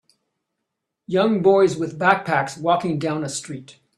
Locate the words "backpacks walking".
1.99-2.97